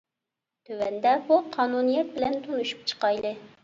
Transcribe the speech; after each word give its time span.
تۆۋەندە 0.69 1.13
بۇ 1.29 1.39
قانۇنىيەت 1.59 2.13
بىلەن 2.19 2.43
تونۇشۇپ 2.51 2.93
چىقايلى. 2.95 3.41